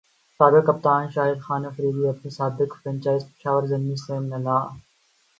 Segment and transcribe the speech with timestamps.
[0.39, 4.61] سابق کپتان شاہد خان فریدی اپنی سابق فرنچائز پشاور زلمی سے نالاں